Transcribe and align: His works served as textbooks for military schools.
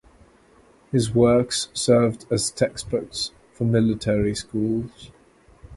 His 0.91 1.13
works 1.13 1.67
served 1.73 2.25
as 2.31 2.49
textbooks 2.49 3.29
for 3.53 3.65
military 3.65 4.33
schools. 4.33 5.11